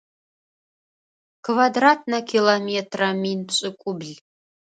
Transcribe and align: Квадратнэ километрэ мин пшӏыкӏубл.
Квадратнэ 1.45 2.19
километрэ 2.31 3.09
мин 3.21 3.39
пшӏыкӏубл. 3.47 4.11